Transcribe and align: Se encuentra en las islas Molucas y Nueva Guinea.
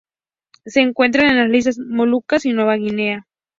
Se 0.65 0.79
encuentra 0.81 1.27
en 1.29 1.37
las 1.37 1.53
islas 1.55 1.77
Molucas 1.77 2.47
y 2.47 2.53
Nueva 2.53 2.73
Guinea. 2.75 3.27